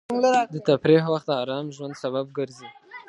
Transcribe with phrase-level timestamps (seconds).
[0.53, 2.69] د تفریح وخت د ارام ژوند سبب ګرځي.